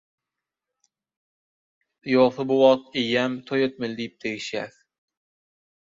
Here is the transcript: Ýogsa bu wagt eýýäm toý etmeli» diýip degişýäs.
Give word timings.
Ýogsa 2.13 2.47
bu 2.53 2.59
wagt 2.63 2.99
eýýäm 3.03 3.39
toý 3.51 3.63
etmeli» 3.69 3.95
diýip 4.01 4.21
degişýäs. 4.27 4.85